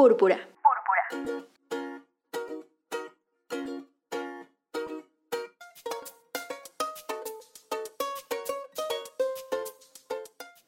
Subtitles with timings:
[0.00, 0.38] Púrpura.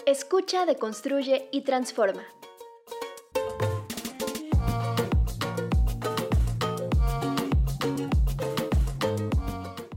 [0.04, 2.26] Escucha, deconstruye y transforma.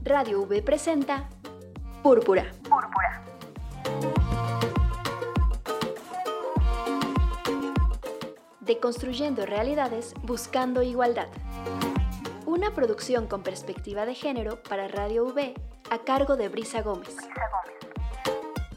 [0.02, 1.28] Radio V presenta
[2.02, 2.02] Púrpura.
[2.02, 2.55] Púrpura.
[8.66, 11.28] Deconstruyendo realidades buscando igualdad.
[12.46, 15.54] Una producción con perspectiva de género para Radio V
[15.88, 17.14] a cargo de Brisa Gómez.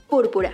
[0.08, 0.54] Púrpura.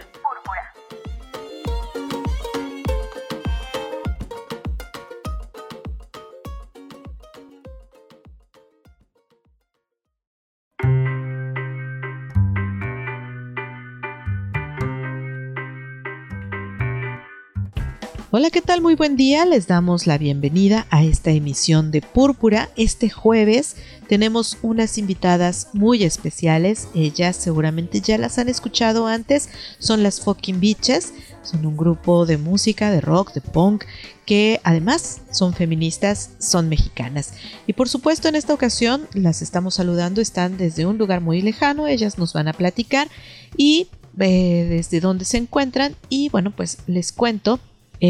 [18.38, 18.82] Hola, ¿qué tal?
[18.82, 19.46] Muy buen día.
[19.46, 22.70] Les damos la bienvenida a esta emisión de Púrpura.
[22.76, 23.78] Este jueves
[24.10, 26.90] tenemos unas invitadas muy especiales.
[26.94, 29.48] Ellas seguramente ya las han escuchado antes.
[29.80, 31.14] Son las Fucking Bitches.
[31.44, 33.86] Son un grupo de música, de rock, de punk,
[34.26, 37.36] que además son feministas, son mexicanas.
[37.68, 40.20] Y por supuesto en esta ocasión las estamos saludando.
[40.20, 41.88] Están desde un lugar muy lejano.
[41.88, 43.08] Ellas nos van a platicar
[43.56, 43.88] y
[44.20, 45.96] eh, desde dónde se encuentran.
[46.10, 47.62] Y bueno, pues les cuento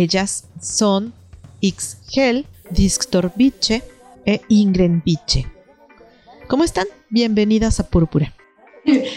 [0.02, 1.14] ellas son
[1.62, 3.84] Ixgel, Distor Biche
[4.26, 5.48] e Ingren Biche.
[6.48, 6.86] ¿Cómo están?
[7.10, 8.34] Bienvenidas a Púrpura.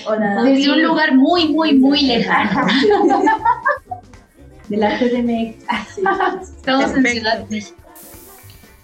[0.07, 0.43] Hola.
[0.45, 2.67] Desde un lugar muy, muy, muy lejano.
[4.69, 5.65] De la CDMX.
[6.57, 7.77] Estamos en Ciudad de México.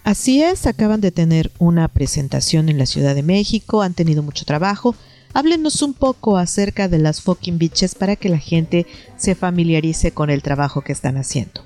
[0.03, 4.45] Así es, acaban de tener una presentación en la Ciudad de México, han tenido mucho
[4.45, 4.95] trabajo.
[5.33, 8.85] Háblenos un poco acerca de las fucking bitches para que la gente
[9.17, 11.64] se familiarice con el trabajo que están haciendo.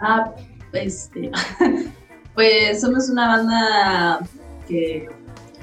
[0.00, 0.32] Ah,
[0.72, 1.30] este,
[2.34, 4.28] pues somos una banda
[4.68, 5.08] que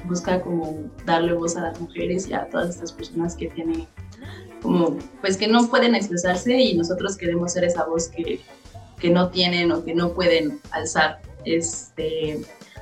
[0.06, 3.86] busca como darle voz a las mujeres y a todas estas personas que tienen
[4.62, 8.40] como, pues que no pueden expresarse y nosotros queremos ser esa voz que,
[8.98, 11.20] que no tienen o que no pueden alzar.
[11.44, 12.40] Este,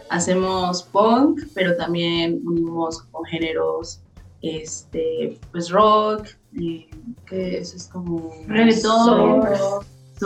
[0.09, 4.01] hacemos punk, pero también unimos con géneros,
[4.43, 6.29] este, pues rock,
[6.61, 6.89] eh,
[7.27, 9.43] que eso es como reggaetón,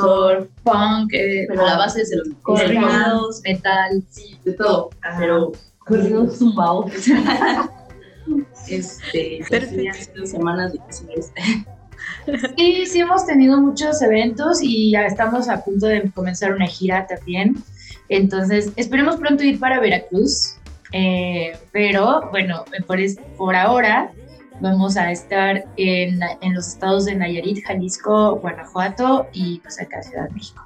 [0.01, 5.53] surf, punk, eh, pero la base es de los corridos, metal, sí, de todo, pero
[5.79, 6.93] corridos zumbados.
[8.69, 10.27] este, Perfecto.
[10.27, 11.33] semanas difíciles.
[12.57, 17.07] Sí, sí hemos tenido muchos eventos y ya estamos a punto de comenzar una gira
[17.07, 17.55] también.
[18.09, 20.57] Entonces, esperemos pronto ir para Veracruz.
[20.93, 22.99] Eh, pero bueno, por,
[23.37, 24.13] por ahora
[24.61, 30.29] Vamos a estar en, en, los estados de Nayarit, Jalisco, Guanajuato y pues acá Ciudad
[30.29, 30.65] de México.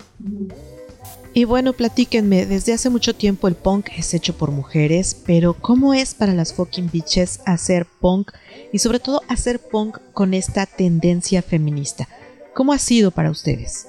[1.33, 5.95] Y bueno, platíquenme, desde hace mucho tiempo el punk es hecho por mujeres, pero ¿cómo
[5.95, 8.33] es para las fucking bitches hacer punk
[8.73, 12.09] y sobre todo hacer punk con esta tendencia feminista?
[12.55, 13.87] ¿Cómo ha sido para ustedes?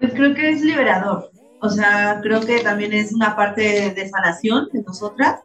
[0.00, 1.30] Pues creo que es liberador,
[1.60, 5.40] o sea, creo que también es una parte de sanación de nosotras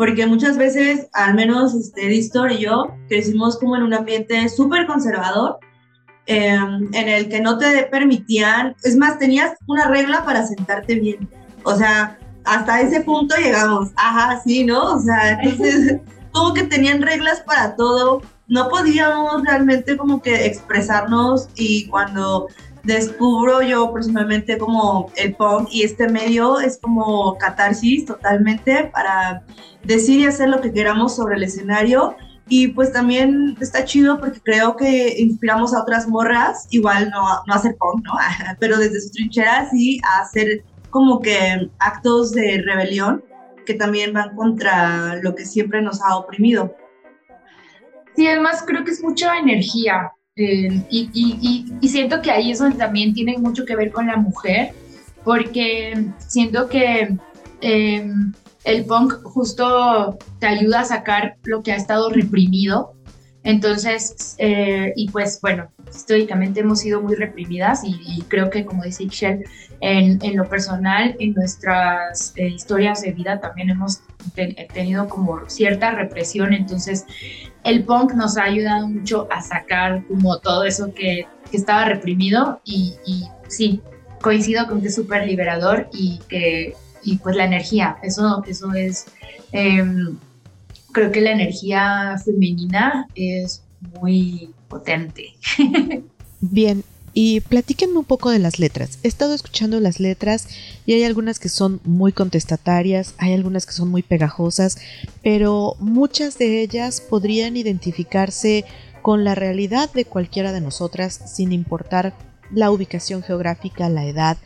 [0.00, 4.86] porque muchas veces, al menos este, Distor y yo, crecimos como en un ambiente súper
[4.86, 5.58] conservador,
[6.24, 11.28] em, en el que no te permitían, es más, tenías una regla para sentarte bien.
[11.64, 14.94] O sea, hasta ese punto llegamos, ajá, sí, ¿no?
[14.94, 16.00] O sea, entonces,
[16.32, 22.48] como que tenían reglas para todo, no podíamos realmente como que expresarnos y cuando
[22.82, 29.44] descubro yo personalmente como el punk y este medio es como catarsis totalmente para
[29.84, 32.16] decir y hacer lo que queramos sobre el escenario
[32.48, 37.54] y pues también está chido porque creo que inspiramos a otras morras, igual no, no
[37.54, 38.12] a hacer punk, ¿no?
[38.58, 43.22] pero desde su trinchera sí a hacer como que actos de rebelión
[43.64, 46.74] que también van contra lo que siempre nos ha oprimido.
[48.16, 53.36] Sí, además creo que es mucha energía, eh, y, siento que ahí eso también tiene
[53.38, 54.72] mucho que ver con la mujer,
[55.24, 57.16] porque siento que
[57.60, 58.32] em,
[58.64, 62.94] el punk justo te ayuda a sacar lo que ha estado reprimido.
[63.42, 69.04] Entonces, eh, y pues bueno, históricamente hemos sido muy reprimidas y, creo que como dice
[69.04, 69.44] Ixchel,
[69.80, 74.02] en, en, lo personal, en nuestras eh, historias de vida también hemos
[74.74, 76.52] tenido como cierta represión.
[76.52, 77.06] Entonces,
[77.64, 82.94] el punk nos ha ayudado mucho a sacar como todo eso que, estaba reprimido y,
[83.48, 83.80] sí,
[84.22, 89.06] coincido con que es súper liberador y que y pues la energía, eso, eso es,
[89.50, 90.16] em,
[90.92, 93.62] creo que la energía femenina es
[94.00, 95.34] muy potente.
[96.40, 98.98] Bien, Y platíquenme un poco de las letras.
[99.02, 100.46] He estado escuchando las letras
[100.86, 104.78] y hay algunas que son muy contestatarias, hay algunas que son muy pegajosas,
[105.22, 108.64] pero muchas de ellas podrían identificarse
[109.02, 112.14] con la realidad de cualquiera de nosotras sin importar
[112.52, 114.36] la ubicación geográfica, la edad.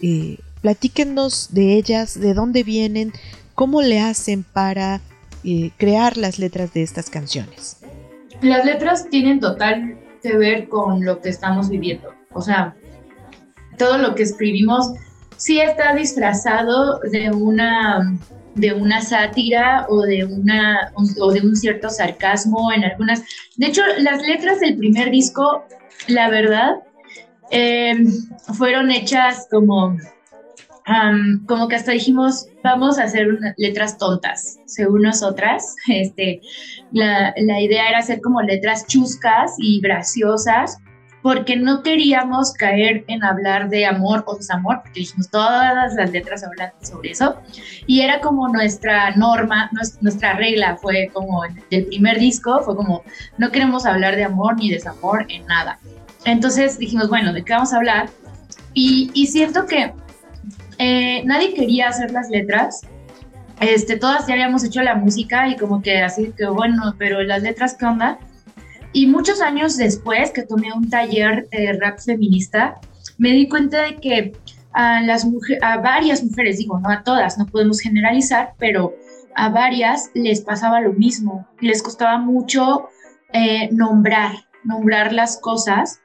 [0.00, 3.12] Eh, platíquenos de ellas, de dónde vienen,
[3.54, 5.00] cómo le hacen para
[5.76, 7.78] crear las letras de estas canciones.
[8.40, 12.12] Las letras tienen total que ver con lo que estamos viviendo.
[12.32, 12.74] O sea,
[13.78, 14.92] todo lo que escribimos
[15.36, 18.16] sí está disfrazado de una
[18.54, 23.22] de una sátira o de una o de un cierto sarcasmo en algunas.
[23.56, 25.64] De hecho, las letras del primer disco,
[26.08, 26.76] la verdad,
[27.50, 27.94] eh,
[28.54, 29.96] fueron hechas como
[31.46, 33.26] como que hasta dijimos, vamos a hacer
[33.56, 35.76] letras tontas, según nosotras.
[35.88, 36.40] Este,
[36.90, 40.78] la, la, idea era hacer como letras chuscas y graciosas,
[41.22, 46.42] porque no queríamos caer en hablar de amor o desamor, porque dijimos, todas las letras
[46.42, 47.36] hablan sobre eso.
[47.86, 49.70] Y era como nuestra norma,
[50.00, 53.04] nuestra regla, fue como el primer disco, fue como,
[53.38, 55.78] no queremos hablar de amor ni desamor en nada.
[56.24, 58.08] Entonces dijimos, bueno, ¿de qué vamos a hablar?
[58.74, 59.92] Y, y siento que
[60.84, 62.80] eh, nadie quería hacer las letras.
[63.60, 67.42] Este, todas ya habíamos hecho la música y como que así que bueno, pero las
[67.42, 68.18] letras, ¿qué onda?
[68.92, 72.80] Y muchos años después que tomé un taller de rap feminista,
[73.16, 74.32] me di cuenta de que
[74.72, 75.24] a, las
[75.62, 78.92] a varias mujeres, digo, no a todas, no podemos generalizar, pero
[79.36, 82.88] a varias les pasaba lo mismo, les costaba mucho
[83.32, 84.32] eh, nombrar,
[84.64, 86.00] nombrar las cosas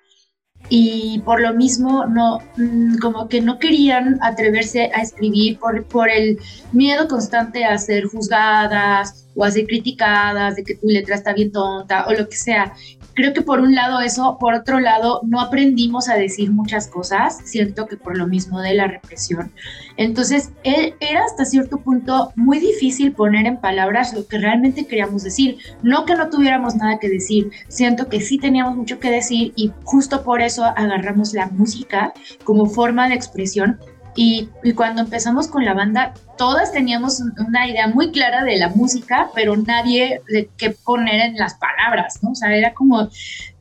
[0.69, 6.09] y por lo mismo no mm, como que no querían atreverse a escribir por, por
[6.09, 6.39] el
[6.71, 11.51] miedo constante a ser juzgadas o a ser criticadas de que tu letra está bien
[11.51, 12.73] tonta o lo que sea
[13.17, 17.39] creo que por un lado eso, por otro lado no aprendimos a decir muchas cosas,
[17.45, 19.51] siento que por lo mismo de la represión.
[19.97, 25.23] Entonces, él era hasta cierto punto muy difícil poner en palabras lo que realmente queríamos
[25.23, 25.57] decir.
[25.81, 29.71] No que no tuviéramos nada que decir, siento que sí teníamos mucho que decir y
[29.83, 32.13] justo por eso agarramos la música
[32.43, 33.79] como forma de expresión
[34.17, 39.29] y, cuando empezamos con la banda, todas teníamos una idea muy clara de la música,
[39.35, 42.31] pero nadie de qué poner en las palabras, ¿no?
[42.31, 43.09] O sea, era como,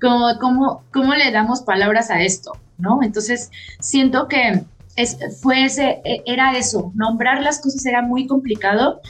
[0.00, 3.03] como, como ¿cómo le damos palabras a esto, ¿no?
[3.03, 3.50] Entonces,
[3.81, 4.64] siento que
[4.97, 9.02] es, fue ese, e, era eso, nombrar las cosas era muy complicado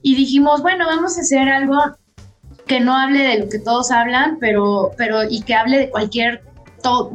[0.00, 1.76] y dijimos, bueno, vamos a hacer algo
[2.68, 6.44] que no hable de lo que todos hablan, pero, pero y que hable de cualquier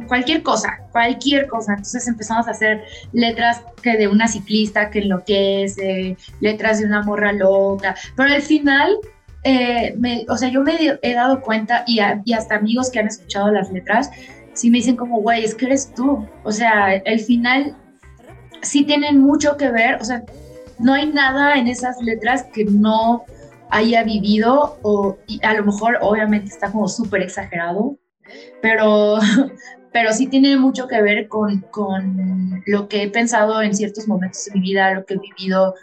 [0.06, 1.72] cualquier cosa, cualquier cosa.
[1.72, 2.82] Entonces empezamos a hacer
[3.12, 8.96] letras que de una ciclista que enloquece, letras de una morra loca, pero al final,
[9.44, 9.94] eh,
[10.28, 14.10] o sea, yo me he dado cuenta y, hasta amigos que han escuchado las letras,
[14.54, 16.26] sí me dicen como, güey, es que eres tú.
[16.44, 17.76] O sea, al final
[18.62, 20.22] sí tienen mucho que ver, o sea,
[20.78, 23.24] no hay nada en esas letras que no
[23.70, 27.99] haya vivido o a lo mejor obviamente está como súper exagerado,
[28.62, 29.18] pero,
[29.92, 34.44] pero sí tiene mucho que ver con, con lo que he pensado en ciertos momentos
[34.46, 35.74] de mi vida, lo que he vivido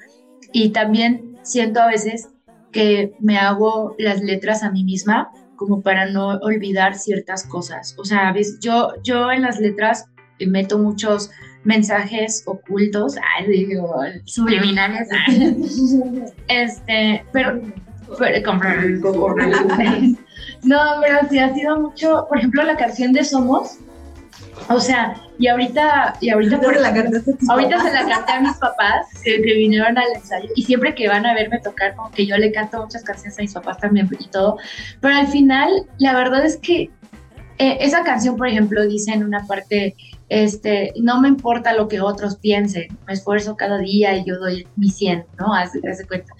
[0.51, 2.29] y también siento a veces
[2.71, 7.95] que me hago las letras a mí misma como para no olvidar ciertas cosas.
[7.97, 8.59] O sea, ¿ves?
[8.61, 10.05] Yo, yo en las letras
[10.39, 11.31] meto muchos
[11.63, 13.15] mensajes ocultos,
[13.47, 13.95] digo,
[14.25, 15.09] subliminales,
[16.47, 17.61] este, pero,
[18.17, 18.85] pero comprar
[20.63, 23.77] No, pero sí ha sido mucho, por ejemplo, la canción de Somos.
[24.69, 29.07] O sea, y ahorita, y ahorita, por, la ahorita se la canté a mis papás
[29.23, 32.51] que, vinieron al ensayo y siempre que van a verme tocar, como que yo le
[32.51, 34.57] canto muchas canciones a mis papás también y todo.
[34.99, 36.89] Pero al final, la verdad es que
[37.59, 39.95] eh, esa canción, por ejemplo, dice en una parte,
[40.29, 44.67] este, no me importa lo que otros piensen, me esfuerzo cada día y yo doy
[44.75, 45.53] mi 100, ¿no?
[45.53, 46.33] Hace, hace cuenta.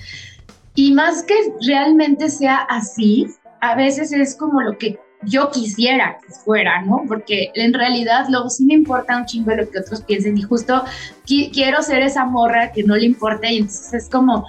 [0.76, 1.34] Y más que
[1.66, 3.28] realmente sea así,
[3.62, 7.04] a veces es como lo que yo quisiera que fuera, ¿no?
[7.08, 10.84] Porque en realidad luego sí me importa un chingo lo que otros piensen y justo
[11.26, 14.46] quiero ser esa morra que no le importa y entonces es como,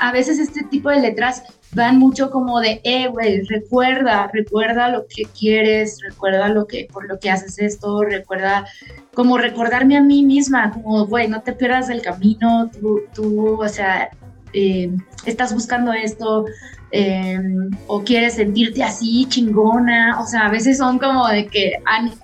[0.00, 1.42] a veces este tipo de letras
[1.74, 7.08] van mucho como de, eh, güey, recuerda, recuerda lo que quieres, recuerda lo que, por
[7.08, 8.66] lo que haces esto, recuerda,
[9.12, 13.68] como recordarme a mí misma, como, güey, no te pierdas del camino, tú, tú o
[13.68, 14.10] sea,
[14.52, 14.90] eh,
[15.26, 16.46] estás buscando esto,
[16.90, 21.72] Em, o quieres sentirte así chingona, o sea, a veces son como de que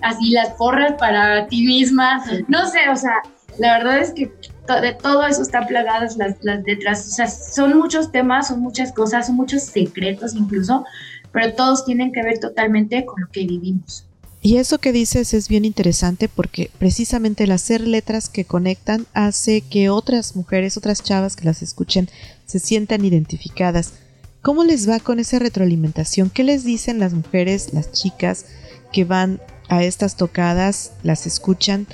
[0.00, 3.14] así las porras para ti misma, no sé, o sea,
[3.58, 4.32] la verdad es que
[4.80, 8.92] de todo eso están plagadas las, las letras, o sea, son muchos temas, son muchas
[8.92, 10.84] cosas, son muchos secretos incluso,
[11.32, 14.06] pero todos tienen que ver totalmente con lo que vivimos.
[14.42, 19.60] Y eso que dices es bien interesante porque precisamente el hacer letras que conectan hace
[19.60, 22.08] que otras mujeres, otras chavas que las escuchen,
[22.46, 23.92] se sientan identificadas.
[24.42, 26.30] ¿Cómo les va con esa retroalimentación?
[26.30, 28.46] ¿Qué les dicen las mujeres, las chicas
[28.90, 31.86] que van a estas tocadas, las escuchan?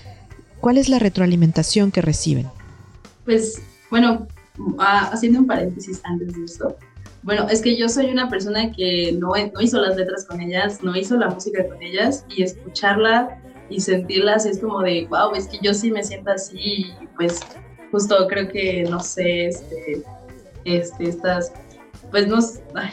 [0.60, 2.46] ¿Cuál es la retroalimentación que reciben?
[3.24, 3.60] Pues
[3.90, 4.28] bueno,
[4.78, 6.76] ah, haciendo un paréntesis antes de esto,
[7.24, 10.84] bueno, es que yo soy una persona que no, no hizo las letras con ellas,
[10.84, 15.48] no hizo la música con ellas y escucharla y sentirlas es como de, wow, es
[15.48, 17.40] que yo sí me siento así y pues
[17.90, 20.04] justo creo que, no sé, este,
[20.64, 21.52] este, estas,
[22.10, 22.38] pues no,
[22.74, 22.90] ay,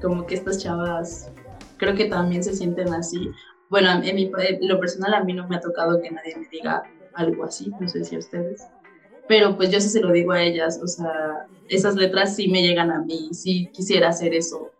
[0.00, 1.30] como que estas chavas
[1.76, 3.30] creo que también se sienten así.
[3.70, 6.48] Bueno, en, mi, en lo personal a mí no me ha tocado que nadie me
[6.48, 6.82] diga
[7.14, 8.66] algo así, no sé si a ustedes
[9.28, 12.62] pero pues yo sí se lo digo a ellas, o sea, esas letras sí me
[12.62, 14.70] llegan a mí, sí quisiera hacer eso.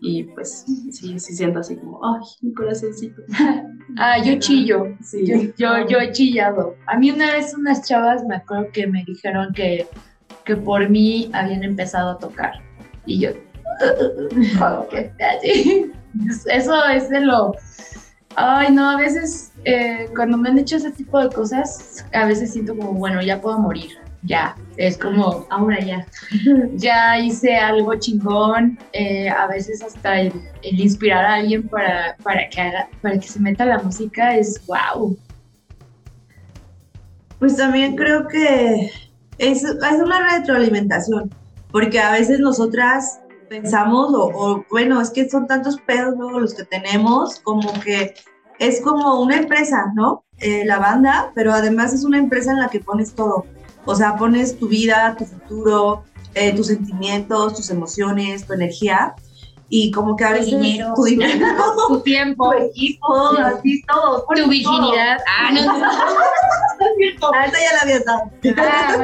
[0.00, 3.22] Y pues sí, sí siento así como, ay, mi corazoncito.
[3.96, 5.24] ah, yo chillo, sí.
[5.24, 6.74] yo, yo, yo he chillado.
[6.86, 9.86] A mí una vez unas chavas me acuerdo que me dijeron que,
[10.44, 12.65] que por mí habían empezado a tocar.
[13.06, 13.30] Y yo,
[16.50, 17.54] eso es de lo...
[18.38, 22.52] Ay, no, a veces eh, cuando me han hecho ese tipo de cosas, a veces
[22.52, 24.54] siento como, bueno, ya puedo morir, ya.
[24.76, 26.06] Es como, ahora ya.
[26.74, 28.78] ya hice algo chingón.
[28.92, 30.32] Eh, a veces hasta el,
[30.62, 35.16] inspirar a alguien para, para, que haga, para que se meta la música es wow.
[37.38, 38.90] Pues también creo que
[39.38, 41.30] es, es una retroalimentación,
[41.76, 46.54] porque a veces nosotras pensamos, o, o, bueno, es que son tantos pedos luego los
[46.54, 48.14] que tenemos, como que
[48.58, 50.24] es como una empresa, ¿no?
[50.38, 53.44] Eh, la banda, pero además es una empresa en la que pones todo.
[53.84, 56.02] O sea, pones tu vida, tu futuro,
[56.32, 59.14] eh, tus sentimientos, tus emociones, tu energía.
[59.68, 60.52] Y como que a veces...
[60.52, 60.94] Tu dinero.
[60.96, 61.46] Tu, dinero,
[61.88, 62.52] tu tiempo.
[62.52, 64.24] Tu equipo, así todo.
[64.34, 65.18] Tu virginidad.
[65.28, 65.60] Ah, no.
[67.34, 68.30] ah, esa ya la había dado.
[68.56, 68.96] Ah,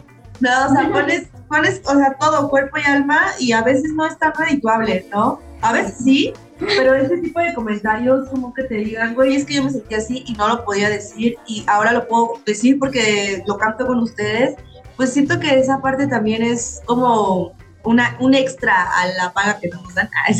[0.40, 4.06] no, o sea, pones, pones, o sea, todo, cuerpo y alma, y a veces no
[4.06, 5.40] es tan redituable, ¿no?
[5.60, 9.54] A veces sí, pero ese tipo de comentarios como que te digan, güey, es que
[9.54, 13.42] yo me sentí así y no lo podía decir y ahora lo puedo decir porque
[13.46, 14.56] lo canto con ustedes,
[14.96, 17.52] pues siento que esa parte también es como
[17.84, 20.10] una, un extra a la paga que nos dan.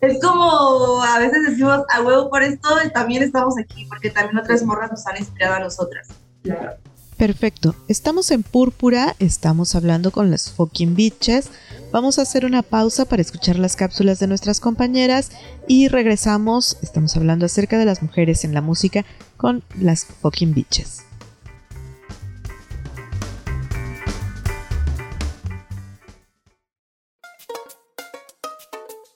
[0.00, 4.62] es como a veces decimos a huevo por esto también estamos aquí porque también otras
[4.62, 6.08] morras nos han inspirado a nosotras.
[6.44, 6.76] Claro.
[7.16, 11.48] Perfecto, estamos en Púrpura, estamos hablando con las fucking bitches.
[11.92, 15.30] Vamos a hacer una pausa para escuchar las cápsulas de nuestras compañeras
[15.68, 16.76] y regresamos.
[16.82, 19.04] Estamos hablando acerca de las mujeres en la música
[19.36, 21.04] con las fucking bitches.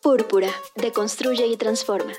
[0.01, 2.15] Púrpura, deconstruye y transforma.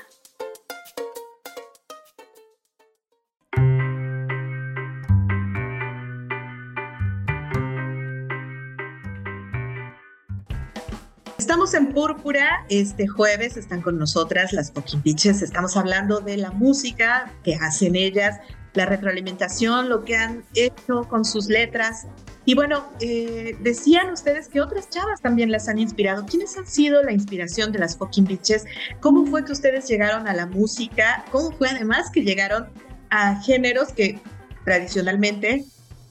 [11.50, 17.32] Estamos en Púrpura, este jueves están con nosotras las Bitches, estamos hablando de la música
[17.42, 18.38] que hacen ellas,
[18.74, 22.06] la retroalimentación, lo que han hecho con sus letras.
[22.44, 26.24] Y bueno, eh, decían ustedes que otras chavas también las han inspirado.
[26.24, 28.64] ¿Quiénes han sido la inspiración de las fucking bitches?
[29.00, 31.24] ¿Cómo fue que ustedes llegaron a la música?
[31.32, 32.68] ¿Cómo fue además que llegaron
[33.10, 34.20] a géneros que
[34.64, 35.64] tradicionalmente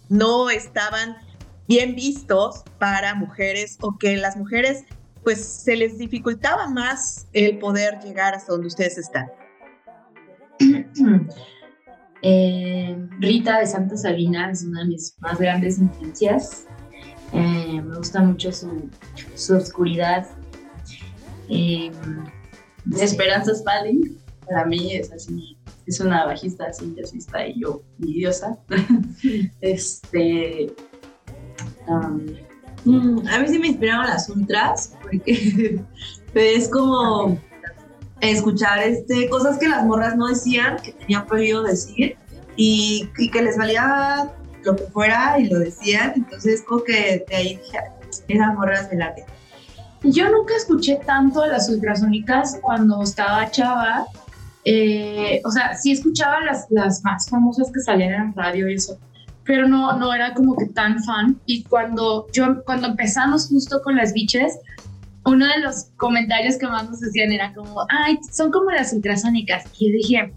[0.10, 1.15] no estaban
[1.69, 4.84] bien vistos para mujeres o que las mujeres
[5.24, 9.28] pues se les dificultaba más el poder llegar hasta donde ustedes están.
[12.22, 16.68] Eh, Rita de Santa Sabina es una de mis más grandes influencias.
[17.32, 18.90] Eh, me gusta mucho su,
[19.36, 20.28] su oscuridad.
[21.48, 21.92] Eh,
[23.00, 28.58] Esperanza Spalding, para mí es así, es una bajista así, jazzista y yo, mi diosa.
[29.62, 30.74] este,
[31.88, 32.26] um,
[32.86, 35.81] Mm, a mí sí me inspiraron las ultras, porque
[36.33, 37.39] es como
[38.21, 42.17] escuchar este, cosas que las morras no decían, que tenían prohibido decir,
[42.55, 44.31] y, que les valía
[44.63, 46.13] lo que fuera y lo decían.
[46.15, 47.79] Entonces, como que de ahí dije,
[48.27, 49.25] esas morras me laten.
[50.03, 54.05] Yo nunca escuché tanto a las ultrasónicas cuando estaba chava.
[54.65, 58.98] Eh, o sea, sí escuchaba las, las más famosas que salían en radio y eso,
[59.50, 61.36] pero no, no era como que tan fan.
[61.48, 64.60] Y cuando, yo, cuando empezamos justo con las biches,
[65.25, 69.65] uno de los comentarios que más nos decían era como, ay, son como las ultrasónicas.
[69.79, 70.34] Y yo dije,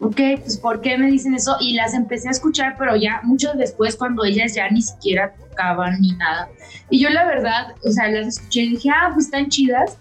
[0.00, 1.56] ok, pues ¿por qué me dicen eso?
[1.60, 6.00] Y las empecé a escuchar, pero ya mucho después cuando ellas ya ni siquiera tocaban
[6.00, 6.48] ni nada.
[6.90, 9.98] Y yo la verdad, o sea, las escuché y dije, ah, pues están chidas,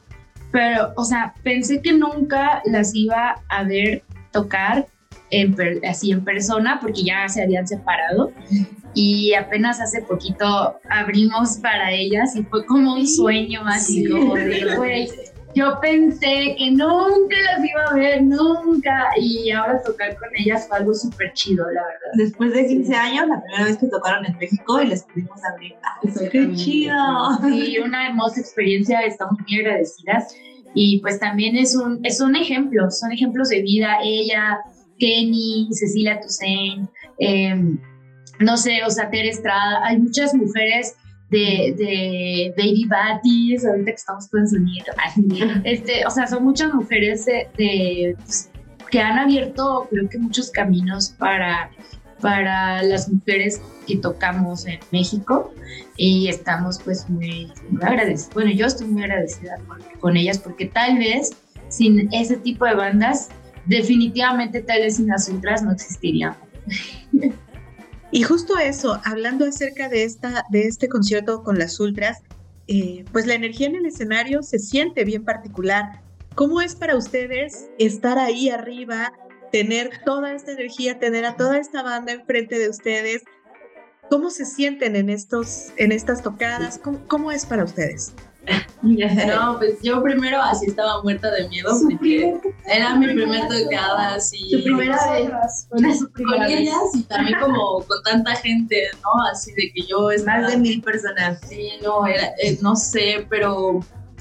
[0.51, 4.87] pero, o sea, pensé que nunca las iba a ver tocar
[5.29, 5.55] en
[5.85, 8.31] así en persona porque ya se habían separado
[8.93, 14.75] y apenas hace poquito abrimos para ellas y fue como un sueño así como de,
[14.75, 15.09] güey,
[15.57, 20.77] yo pensé que nunca las iba a ver, nunca, y ahora tocar con ellas fue
[20.77, 22.11] algo súper chido, la verdad.
[22.13, 25.73] Después de 15 años, la primera vez que tocaron en México y les pudimos abrir.
[25.81, 25.99] ¡Ah,
[26.31, 26.93] ¡Qué chido!
[27.43, 30.35] Sí, una hermosa experiencia, estamos muy agradecidas.
[30.75, 33.97] Y pues también es un, es un ejemplo, son ejemplos de vida.
[34.03, 34.59] Ella,
[34.99, 36.89] Kenny, Cecilia Toussaint,
[37.19, 37.79] em,
[38.39, 40.95] no sé, o sea, Tere Estrada, hay muchas mujeres
[41.29, 44.91] de, de Baby Batis, ahorita que estamos con su nieto,
[45.63, 48.49] este, o sea, son muchas mujeres de, pues,
[48.89, 51.71] que han abierto, creo que muchos caminos para,
[52.21, 55.53] para las mujeres que tocamos en México.
[55.97, 57.51] Y estamos pues muy,
[57.81, 58.33] agradecidos.
[58.33, 61.31] Bueno, yo estoy muy agradecida con, con ellas porque tal vez
[61.69, 63.29] sin ese tipo de bandas,
[63.67, 66.37] definitivamente tal vez sin las otras no existiríamos.
[68.09, 72.19] Y justo eso, hablando acerca de, esta, de este concierto con las ultras,
[72.67, 76.01] eh, pues la energía en el escenario se siente bien particular.
[76.35, 79.11] ¿Cómo es para ustedes estar ahí arriba,
[79.51, 83.23] tener toda esta energía, tener a toda esta banda enfrente de ustedes?
[84.09, 86.79] ¿Cómo se sienten en, estos, en estas tocadas?
[87.07, 88.13] cómo es para ustedes?
[88.81, 94.49] No, pues yo primero así estaba muerta de miedo porque era mi primer tocada así.
[94.49, 95.67] Su primera vez.
[95.69, 95.85] Con,
[96.43, 99.23] ellas y también como con tanta gente, ¿no?
[99.31, 101.39] Así de que yo estaba, Más de mil personas.
[101.47, 103.79] Sí, no, era, eh, no sé, pero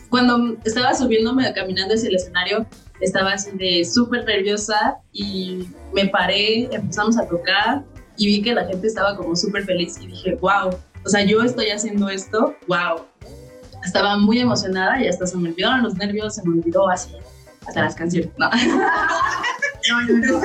[0.09, 2.67] cuando estaba subiéndome, caminando hacia el escenario,
[3.01, 7.85] estaba así de súper nerviosa y me paré, empezamos a tocar
[8.17, 10.71] y vi que la gente estaba como súper feliz y dije, wow,
[11.05, 13.05] o sea, yo estoy haciendo esto, wow
[13.87, 17.15] estaba muy emocionada y hasta se me olvidaron los nervios, se me olvidó así,
[17.67, 18.31] hasta las canciones.
[18.37, 18.51] No,
[19.89, 20.41] no, no.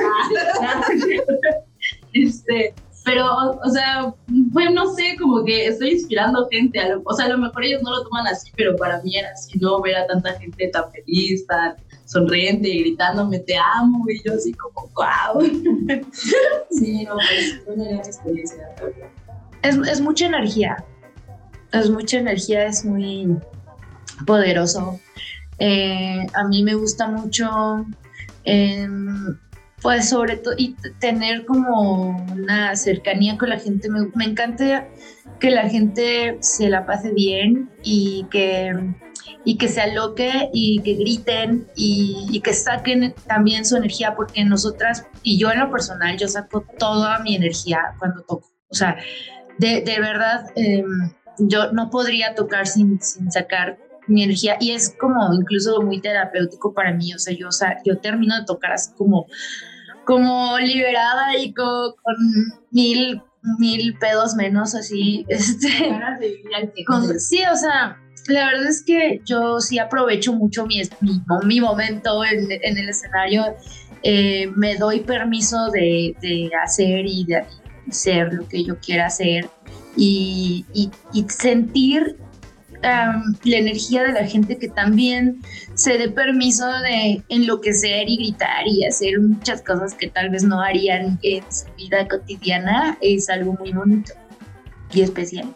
[2.12, 2.74] este,
[3.04, 3.26] pero,
[3.62, 4.14] o sea,
[4.52, 6.80] pues no sé, como que estoy inspirando gente.
[7.04, 9.58] o sea, a lo mejor ellos no lo toman así, pero para mí era así,
[9.58, 9.80] ¿no?
[9.80, 11.74] Ver a tanta gente tan feliz, tan
[12.04, 15.42] sonriente, gritándome te amo, y yo así como, wow.
[16.70, 18.68] sí, no, pues fue una gran experiencia.
[19.62, 20.84] Es, es mucha energía
[21.72, 23.36] es mucha energía, es muy
[24.26, 25.00] poderoso.
[25.58, 27.86] Eh, a mí me gusta mucho,
[28.44, 29.38] em,
[29.80, 33.88] pues sobre todo, y tener como una cercanía con la gente.
[33.90, 34.88] Me, encanta
[35.40, 38.72] que la gente se la pase bien y que,
[39.44, 45.06] y que se aloque y que griten y, que saquen también su energía, porque nosotras,
[45.22, 48.48] y yo en lo personal, yo saco toda mi energía cuando toco.
[48.68, 48.96] O sea,
[49.58, 50.84] de, de verdad, eh,
[51.38, 54.56] yo no podría tocar sin, sin sacar mi energía.
[54.60, 58.38] Y es como incluso muy terapéutico para mí, o sea, yo, o sea, yo termino
[58.38, 59.26] de tocar así como,
[60.04, 61.94] como liberada y con,
[62.70, 63.22] mil,
[63.58, 65.68] mil pedos menos así, este,
[67.18, 70.82] sí, o sea, la verdad es que yo sí aprovecho mucho mi,
[71.44, 73.56] mi, momento en, en, el escenario,
[74.04, 77.44] eh, me doy permiso de, de hacer y de
[77.90, 79.48] ser lo que yo quiera hacer
[79.96, 80.64] y,
[81.28, 82.16] sentir
[82.82, 85.40] la energía de la gente que también
[85.74, 90.60] se dé permiso de enloquecer y gritar y hacer muchas cosas que tal vez no
[90.60, 94.12] harían en su vida cotidiana es algo muy bonito
[94.92, 95.54] y especial.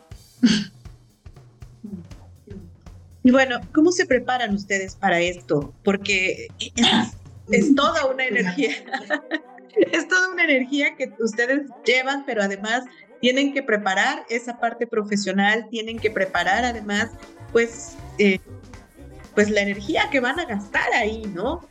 [3.24, 5.74] Y bueno, ¿cómo se preparan ustedes para esto?
[5.82, 6.46] Porque
[7.50, 8.70] es toda una energía.
[9.92, 12.84] es toda una energía que ustedes llevan, pero además
[13.26, 17.10] tienen que preparar esa parte profesional, tienen que preparar además,
[17.50, 18.38] pues, eh,
[19.34, 21.66] pues la energía que van a gastar ahí, ¿no?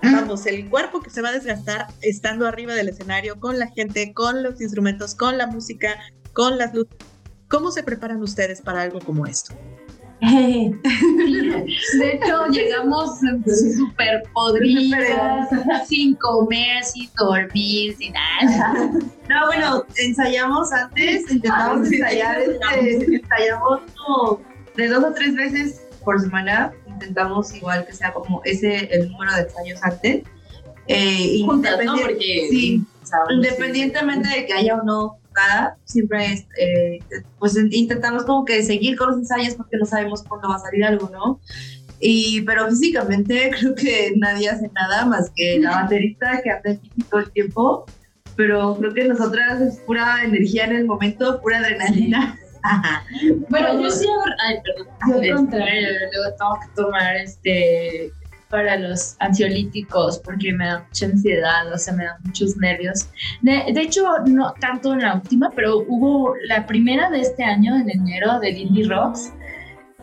[0.00, 4.14] Vamos, el cuerpo que se va a desgastar estando arriba del escenario, con la gente,
[4.14, 5.98] con los instrumentos, con la música,
[6.32, 6.96] con las luces.
[7.48, 9.56] ¿Cómo se preparan ustedes para algo como esto?
[10.20, 13.20] De hecho, llegamos
[13.76, 15.48] súper podridas,
[15.86, 18.90] sin comer, sin dormir, sin nada.
[19.28, 24.40] No, bueno, ensayamos antes, intentamos ah, ensayar, este, ensayamos como
[24.76, 29.34] de dos o tres veces por semana, intentamos igual que sea como ese el número
[29.34, 30.24] de ensayos antes.
[30.88, 31.96] Eh, Juntas, ¿no?
[31.96, 32.84] Porque sí,
[33.30, 35.18] independientemente de que haya o no
[35.84, 36.98] siempre eh,
[37.38, 40.84] pues intentamos como que seguir con los ensayos porque no sabemos cuándo va a salir
[40.84, 41.40] algo, ¿no?
[42.00, 46.90] Y, pero físicamente creo que nadie hace nada más que la baterista que anda aquí
[47.10, 47.86] todo el tiempo,
[48.36, 52.38] pero creo que nosotras es pura energía en el momento, pura adrenalina.
[53.48, 54.06] Bueno, yo sí.
[54.44, 54.86] Ay, perdón.
[55.08, 58.12] Yo al Este, contrario, luego tengo que tomar este
[58.50, 63.08] para los ansiolíticos porque me da mucha ansiedad, o sea, me da muchos nervios.
[63.42, 67.76] De, de hecho, no tanto en la última, pero hubo la primera de este año,
[67.76, 69.32] en enero, de Lindy Rocks.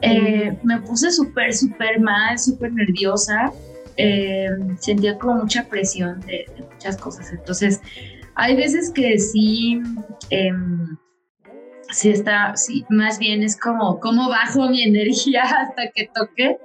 [0.02, 3.52] eh, me puse súper, súper mal, súper nerviosa.
[3.98, 7.32] eh, sentía como mucha presión de, de muchas cosas.
[7.32, 7.82] Entonces,
[8.36, 9.82] hay veces que sí,
[10.30, 10.98] em,
[11.96, 16.58] sí está, sí, más bien es como, como bajo mi energía hasta que toque.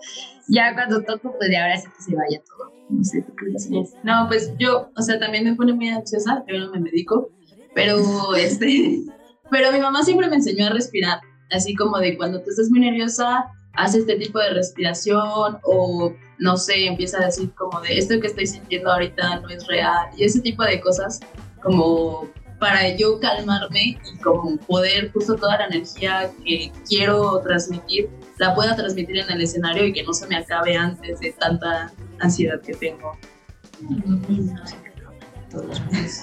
[0.48, 2.72] Ya cuando toco, pues de ahora sí que se vaya todo.
[2.88, 3.94] No sé, ¿tú dices?
[4.02, 7.30] No, pues yo, o sea, también me pone muy ansiosa, yo no me medico,
[7.72, 7.98] pero
[8.36, 9.04] este,
[9.48, 11.20] pero mi mamá siempre me enseñó a respirar,
[11.52, 16.56] así como de cuando tú estás muy nerviosa, haz este tipo de respiración o no
[16.56, 20.24] sé, empieza a decir como de esto que estoy sintiendo ahorita no es real y
[20.24, 21.20] ese tipo de cosas
[21.62, 22.28] como
[22.61, 28.09] para yo calmarme y como poder justo toda la energía que quiero transmitir
[28.40, 31.92] la pueda transmitir en el escenario y que no se me acabe antes de tanta
[32.20, 33.16] ansiedad que tengo.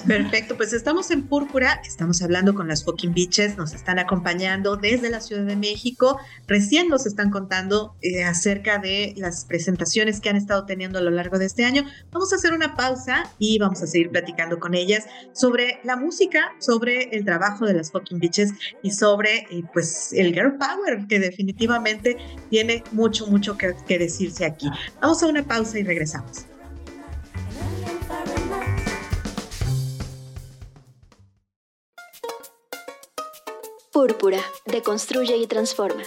[0.08, 5.10] Perfecto, pues estamos en Púrpura, estamos hablando con las Fucking Beaches, nos están acompañando desde
[5.10, 10.36] la Ciudad de México, recién nos están contando eh, acerca de las presentaciones que han
[10.38, 11.84] estado teniendo a lo largo de este año.
[12.12, 16.56] Vamos a hacer una pausa y vamos a seguir platicando con ellas sobre la música,
[16.60, 21.20] sobre el trabajo de las Fucking Beaches y sobre eh, pues el Girl Power que
[21.20, 22.18] definitivamente
[22.50, 24.70] tiene mucho, mucho que, que decirse aquí.
[25.02, 26.46] Vamos a una pausa y regresamos.
[33.98, 36.04] Púrpura, deconstruye y transforma.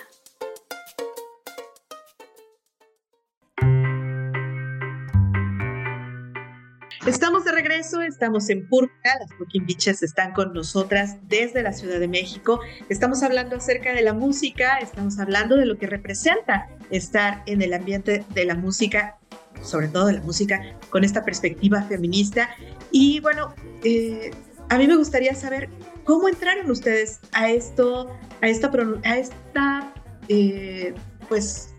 [7.05, 11.99] Estamos de regreso, estamos en Púrpura, las Fucking Bitches están con nosotras desde la Ciudad
[11.99, 12.61] de México.
[12.89, 17.75] Estamos hablando acerca de la música, estamos hablando de lo que representa estar en el
[17.75, 19.19] ambiente de la música,
[19.63, 22.51] sobre todo de la música, con esta perspectiva feminista.
[22.93, 24.31] Y bueno, eh,
[24.69, 25.69] a mí me gustaría saber
[26.11, 28.69] cómo entraron ustedes a esto, a esta,
[29.05, 29.95] a esta
[30.29, 30.93] eh,
[31.29, 31.73] pues,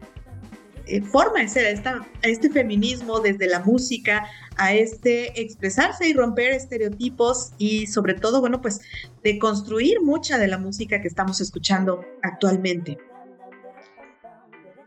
[0.86, 6.13] eh, forma de ser, a, esta- este feminismo desde la música, a este expresarse y
[6.13, 8.80] romper estereotipos y sobre todo, bueno, pues
[9.22, 12.98] de construir mucha de la música que estamos escuchando actualmente.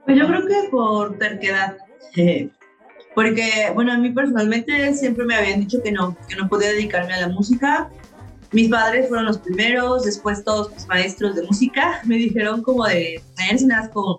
[0.07, 1.77] Pues yo creo que por terquedad.
[2.17, 2.49] eh,
[3.15, 7.13] Porque, bueno, a mí personalmente siempre me habían dicho que no, que no podía dedicarme
[7.13, 7.91] a la música.
[8.55, 13.21] Mis padres fueron los primeros, después todos mis maestros de música me dijeron como de,
[13.51, 14.19] eres un asco.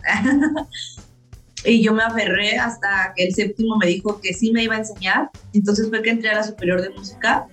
[1.65, 4.79] y yo me aferré hasta que el séptimo me dijo que sí me iba a
[4.79, 5.29] enseñar.
[5.53, 7.47] Entonces fue que entré a la superior de música.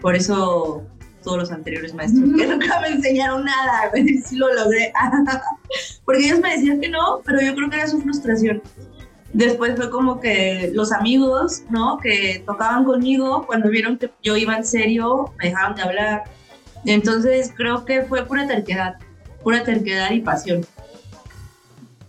[0.00, 0.82] Por eso
[1.22, 4.92] todos los anteriores maestros que nunca me enseñaron nada, güey, sí lo logré.
[6.04, 8.60] Porque ellos me decían que no, pero yo creo que era su frustración.
[9.32, 11.98] Después fue como que los amigos, ¿no?
[12.02, 16.24] Que tocaban conmigo, cuando vieron que yo iba en serio, me dejaron de hablar.
[16.84, 18.96] Entonces creo que fue pura terquedad,
[19.42, 20.66] pura terquedad y pasión.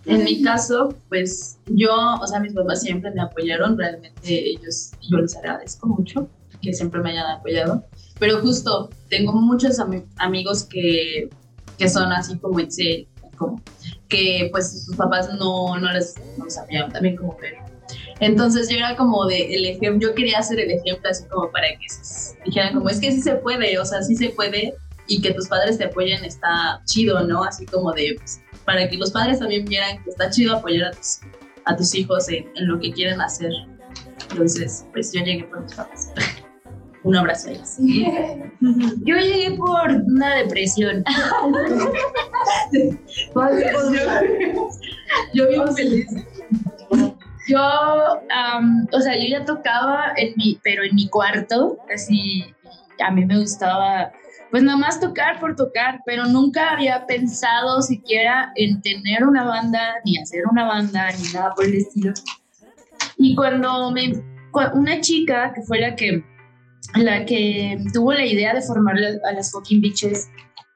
[0.05, 1.89] En mi caso, pues yo,
[2.21, 6.27] o sea, mis papás siempre me apoyaron, realmente ellos, yo les agradezco mucho
[6.61, 7.85] que siempre me hayan apoyado,
[8.19, 11.29] pero justo tengo muchos ami- amigos que,
[11.77, 13.07] que son así como serio,
[13.37, 13.61] como
[14.13, 17.53] que pues sus papás no, no les no apoyaban también como que
[18.19, 21.67] entonces yo era como de el ejemplo, yo quería ser el ejemplo así como para
[21.67, 24.73] que s- dijeran como es que sí se puede, o sea, sí se puede
[25.07, 27.43] y que tus padres te apoyen está chido, ¿no?
[27.43, 30.91] Así como de pues, para que los padres también vieran que está chido apoyar a
[30.91, 31.19] tus,
[31.65, 33.51] a tus hijos en, en lo que quieren hacer.
[34.31, 36.11] Entonces, pues yo llegué por mis papás.
[37.03, 37.75] Un abrazo a ellos.
[39.03, 41.03] Yo llegué por una depresión.
[45.33, 46.07] Yo vivo feliz.
[47.47, 47.59] Yo,
[48.31, 52.45] am, o sea, yo ya tocaba, en mi, pero en mi cuarto, así,
[53.05, 54.13] a mí me gustaba,
[54.49, 59.95] pues nada más tocar por tocar, pero nunca había pensado siquiera en tener una banda,
[60.05, 62.13] ni hacer una banda, ni nada por el estilo.
[63.17, 64.13] Y cuando me,
[64.73, 66.23] una chica que fue la que,
[66.95, 70.29] la que tuvo la idea de formar a las fucking bitches,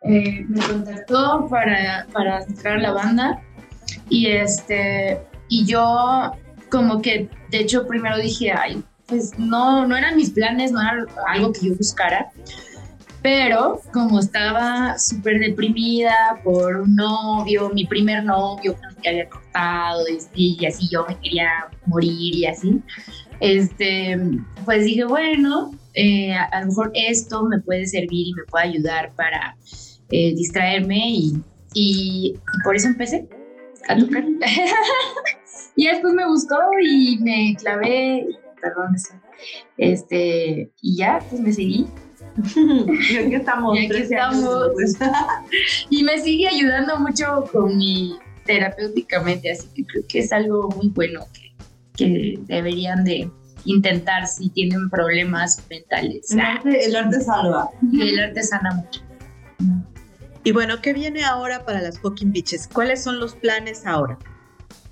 [0.03, 3.41] eh, me contactó para, para entrar a la banda
[4.09, 6.31] y este, y yo
[6.69, 11.05] como que, de hecho, primero dije, ay, pues no, no eran mis planes, no era
[11.27, 12.29] algo que yo buscara.
[13.21, 20.03] Pero como estaba súper deprimida por un novio, mi primer novio que había cortado
[20.33, 21.49] y así yo me quería
[21.87, 22.81] morir y así,
[23.39, 24.19] este,
[24.65, 28.65] pues dije, bueno, eh, a, a lo mejor esto me puede servir y me puede
[28.65, 29.55] ayudar para,
[30.09, 31.41] eh, distraerme y,
[31.73, 33.27] y, por eso empecé
[33.89, 34.23] a tocar.
[35.75, 38.25] y después me gustó y me clavé,
[38.61, 38.95] perdón,
[39.77, 41.87] este, y ya, pues me seguí.
[43.09, 43.77] y aquí estamos.
[43.77, 44.71] Y aquí estamos.
[45.89, 50.87] y me sigue ayudando mucho con mi terapéuticamente, así que creo que es algo muy
[50.87, 51.46] bueno que,
[51.97, 53.29] que deberían de
[53.65, 56.31] intentar si tienen problemas mentales.
[56.31, 57.69] El arte, el arte salva.
[57.93, 59.01] El arte sana mucho.
[60.43, 62.69] Y bueno, ¿qué viene ahora para las Fucking Beaches?
[62.71, 64.17] ¿Cuáles son los planes ahora?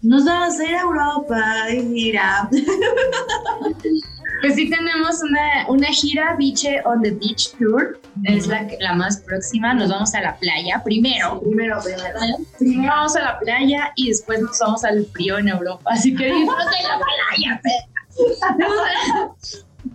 [0.01, 2.49] Nos vamos a ir a Europa de gira.
[4.45, 9.17] Pues sí tenemos una, una gira Beach on the Beach Tour, es la, la más
[9.21, 11.41] próxima, nos vamos a la playa primero.
[11.41, 12.87] primero, primero.
[12.87, 16.83] vamos a la playa y después nos vamos al frío en Europa, así que disfruten
[16.83, 17.61] la playa.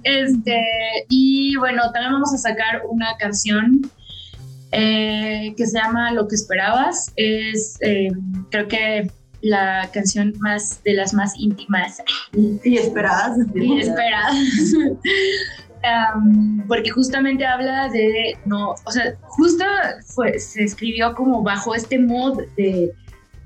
[0.02, 0.60] este,
[1.08, 3.88] y bueno, también vamos a sacar una canción
[4.72, 8.08] eh, que se llama Lo que esperabas, es eh,
[8.50, 13.38] creo que la canción más de las más íntimas y esperadas.
[13.54, 14.36] Y esperadas.
[16.68, 19.64] porque justamente habla de no, o sea, justo
[20.14, 22.92] fue, se escribió como bajo este mood de,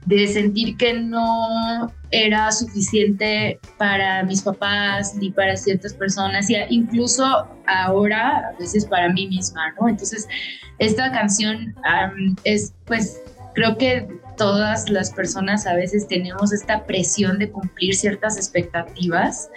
[0.07, 7.25] de sentir que no era suficiente para mis papás ni para ciertas personas y incluso
[7.67, 9.89] ahora a veces para mí misma, ¿no?
[9.89, 10.27] Entonces,
[10.79, 11.75] esta canción
[12.43, 13.23] es pues
[13.55, 19.51] creo que todas las personas a veces tenemos esta presión de cumplir ciertas expectativas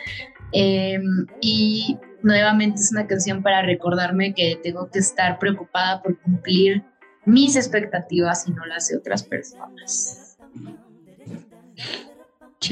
[0.54, 6.84] em, y nuevamente es una canción para recordarme que tengo que estar preocupada por cumplir
[7.26, 10.38] mis expectativas y no las de otras personas.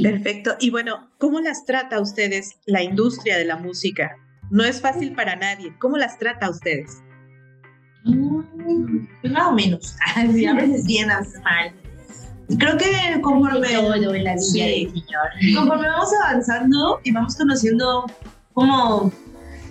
[0.02, 0.56] Perfecto.
[0.60, 4.18] Y bueno, ¿cómo las trata ustedes la industria de la música?
[4.50, 5.76] No es fácil para nadie.
[5.80, 7.02] ¿Cómo las trata ustedes?
[8.04, 8.35] Mm,
[9.22, 9.96] pues más o menos.
[10.16, 11.72] a veces bien, a veces mal.
[12.60, 13.74] Creo que conforme,
[15.56, 18.06] conforme vamos avanzando y vamos conociendo
[18.54, 19.12] como,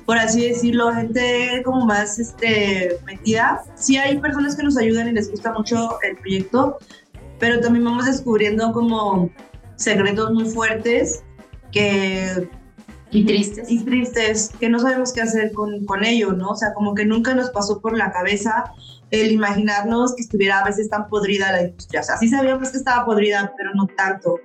[0.07, 5.13] por así decirlo, gente como más este, metida, sí hay personas que nos ayudan y
[5.13, 6.79] les gusta mucho el proyecto,
[7.39, 9.31] pero también vamos descubriendo como
[9.77, 11.23] secretos muy fuertes
[11.71, 12.49] que
[13.15, 13.71] y tristes.
[13.71, 16.51] Y tristes, que no sabemos qué hacer con, con ello, ¿no?
[16.51, 18.73] O sea, como que nunca nos pasó por la cabeza
[19.11, 22.01] el imaginarnos que estuviera a veces tan podrida la industria.
[22.01, 24.41] O sea, sí sabíamos que estaba podrida, pero no tanto.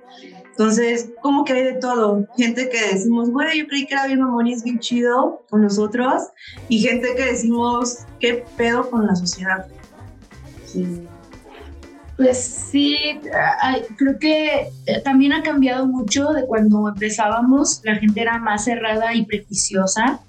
[0.50, 2.26] Entonces, como que hay de todo.
[2.36, 5.62] Gente que decimos, bueno, yo creí que era bien mamón y es bien chido con
[5.62, 6.22] nosotros.
[6.68, 9.66] Y gente que decimos, ¿qué pedo con la sociedad?
[10.66, 11.08] Sí.
[12.20, 12.98] Pues sí,
[13.96, 19.14] creo que eh, también ha cambiado mucho de cuando empezábamos, la gente era más cerrada
[19.14, 20.20] y prejuiciosa.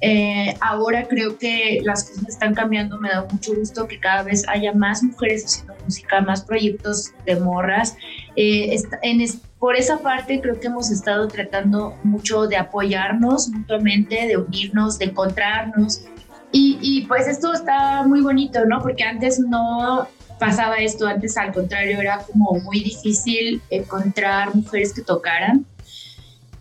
[0.00, 4.46] Eh, ahora creo que las cosas están cambiando, me da mucho gusto que cada vez
[4.46, 7.96] haya más mujeres haciendo música, más proyectos de morras.
[8.36, 9.26] Eh, en
[9.58, 15.06] por esa parte creo que hemos estado tratando mucho de apoyarnos mutuamente, de unirnos, de
[15.06, 16.04] encontrarnos.
[16.52, 18.80] Y, y pues esto está muy bonito, ¿no?
[18.80, 20.06] Porque antes no
[20.42, 25.64] pasaba esto, antes al contrario era como muy difícil encontrar mujeres que tocaran.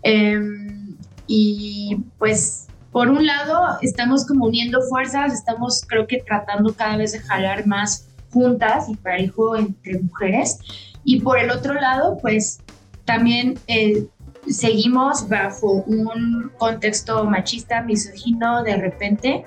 [0.04, 6.98] Em, y pues por un lado estamos como uniendo fuerzas, estamos creo que tratando cada
[6.98, 10.60] vez de jalar más juntas y parejo entre mujeres.
[11.04, 12.60] Y por el otro lado, pues
[13.06, 14.06] también eh,
[14.48, 19.44] seguimos bajo un contexto machista, misógino de repente,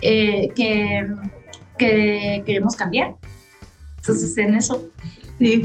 [0.00, 1.06] eh, que,
[1.78, 3.14] que queremos cambiar.
[4.06, 4.88] Entonces, en eso.
[5.38, 5.62] Sí,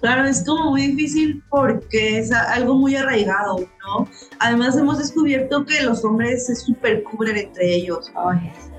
[0.00, 4.08] claro, es como muy difícil porque es algo muy arraigado, ¿no?
[4.38, 8.12] Además, hemos descubierto que los hombres se super cubren entre ellos.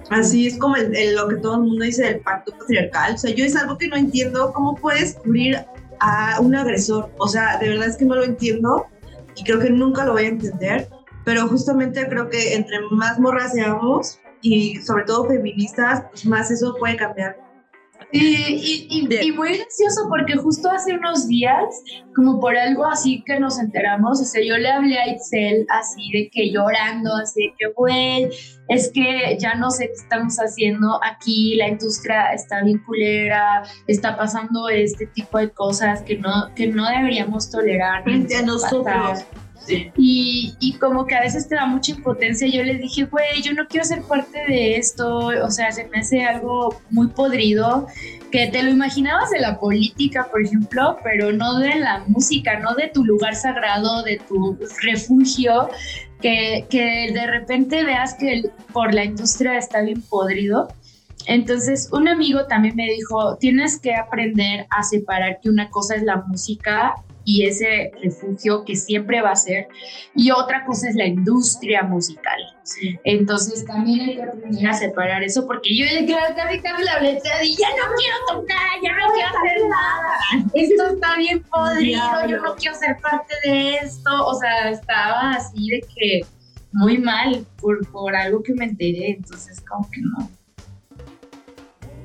[0.10, 3.16] Así es como lo que todo el mundo dice del pacto patriarcal.
[3.16, 4.54] O sea, yo es algo que no entiendo.
[4.54, 5.66] ¿Cómo puedes cubrir
[6.00, 7.12] a un agresor?
[7.18, 8.86] O sea, de verdad es que no lo entiendo
[9.36, 10.88] y creo que nunca lo voy a entender.
[11.26, 16.76] Pero justamente creo que entre más morras seamos y sobre todo feministas, pues más eso
[16.80, 17.45] puede cambiar
[18.16, 21.64] y, y, muy gracioso porque justo hace unos días,
[22.16, 26.12] como por algo así que nos enteramos, o sea, yo le hablé a Itzel así
[26.14, 28.30] de que llorando, así de que, güey,
[28.70, 34.16] es que ya no sé qué estamos haciendo aquí, la industria está bien culera, está
[34.18, 38.04] pasando este tipo de cosas que no, que no deberíamos tolerar.
[38.04, 39.26] Frente a nosotros.
[39.68, 42.48] Y, y, como que a veces te da mucha impotencia.
[42.48, 45.28] Yo les dije, güey, yo no quiero ser parte de esto.
[45.28, 47.88] O sea, se me hace algo muy podrido.
[48.32, 52.76] Que te lo imaginabas de la política, por ejemplo, pero no de la música, no
[52.76, 55.70] de tu lugar sagrado, de tu refugio.
[56.22, 60.68] Que, que de repente veas que por la industria está bien podrido.
[61.28, 66.04] Entonces, un amigo también me dijo, tienes que aprender a separar que una cosa es
[66.04, 66.96] la música
[67.26, 69.68] y ese refugio que siempre va a ser,
[70.16, 72.40] y otra cosa es la industria musical.
[73.04, 75.86] Entonces también hay que aprender a separar eso, porque yo
[76.36, 81.18] casi casi la y ya no quiero tocar, ya no quiero hacer nada, esto está
[81.18, 86.22] bien podrido, yo no quiero ser parte de esto, o sea, estaba así de que
[86.72, 90.30] muy mal por, por algo que me enteré, entonces como que no.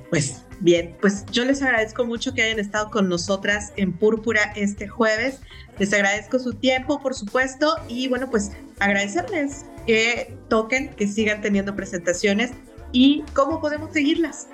[0.09, 4.89] Pues bien, pues yo les agradezco mucho que hayan estado con nosotras en Púrpura este
[4.89, 5.41] jueves.
[5.79, 11.75] Les agradezco su tiempo, por supuesto, y bueno, pues agradecerles que toquen, que sigan teniendo
[11.75, 12.53] presentaciones
[12.93, 14.49] y cómo podemos seguirlas.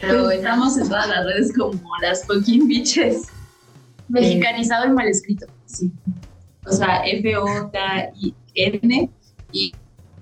[0.00, 3.28] Pero estamos en todas las redes como las fucking bitches.
[4.08, 5.46] Mexicanizado y mal escrito.
[5.66, 5.90] Sí.
[6.64, 7.70] O sea, F-O-K-I-N
[9.52, 9.74] y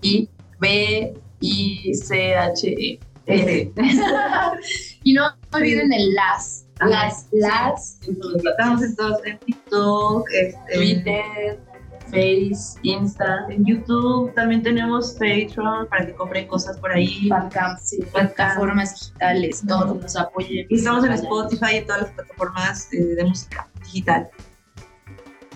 [0.03, 0.29] I,
[0.65, 2.99] B, I, C, H, E.
[3.27, 3.73] S.
[5.03, 6.67] y no olviden el las.
[6.81, 8.01] Las, las.
[8.01, 11.61] Estamos en todos, en TikTok, este, Twitter,
[12.07, 13.47] Face, Insta.
[13.51, 17.29] En YouTube también tenemos Patreon para que compren cosas por ahí.
[17.29, 20.67] Bandcamp, sí, plataformas digitales, todo nos apoye.
[20.71, 24.31] Y estamos en Spotify y todas las plataformas eh, de música digital.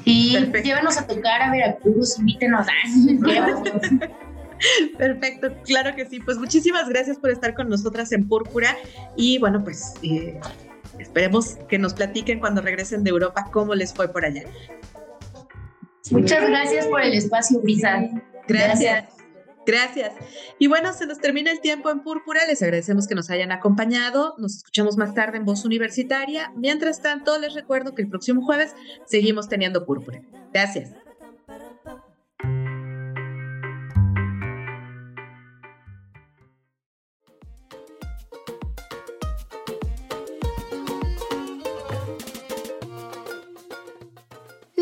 [0.05, 4.28] Sí, llévenos a tocar a Veracruz, invítenos a...
[4.99, 6.21] Perfecto, claro que sí.
[6.21, 8.77] Pues muchísimas gracias por estar con nosotras en Púrpura
[9.17, 10.39] y bueno, pues eh,
[10.99, 14.45] esperemos que nos platiquen cuando regresen de Europa cómo les fue por allá.
[16.11, 18.09] Muchas gracias por el espacio, Brisa.
[18.47, 19.19] Gracias.
[19.67, 20.15] Gracias.
[20.59, 22.47] Y bueno, se nos termina el tiempo en Púrpura.
[22.47, 24.35] Les agradecemos que nos hayan acompañado.
[24.39, 26.51] Nos escuchamos más tarde en Voz Universitaria.
[26.57, 30.23] Mientras tanto, les recuerdo que el próximo jueves seguimos teniendo Púrpura.
[30.55, 30.93] Gracias.